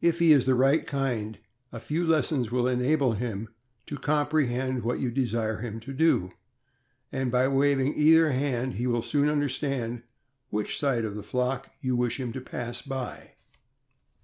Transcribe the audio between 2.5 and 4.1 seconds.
will enable him to